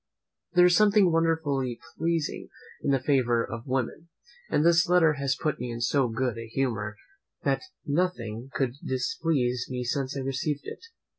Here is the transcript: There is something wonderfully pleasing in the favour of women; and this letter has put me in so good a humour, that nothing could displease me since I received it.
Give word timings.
There 0.53 0.65
is 0.65 0.75
something 0.75 1.11
wonderfully 1.11 1.79
pleasing 1.95 2.49
in 2.81 2.89
the 2.89 2.99
favour 2.99 3.45
of 3.45 3.67
women; 3.67 4.09
and 4.49 4.65
this 4.65 4.89
letter 4.89 5.13
has 5.19 5.37
put 5.39 5.59
me 5.59 5.69
in 5.71 5.79
so 5.79 6.07
good 6.07 6.39
a 6.39 6.47
humour, 6.47 6.95
that 7.43 7.61
nothing 7.85 8.49
could 8.51 8.77
displease 8.83 9.67
me 9.69 9.83
since 9.83 10.17
I 10.17 10.21
received 10.21 10.61
it. 10.65 10.85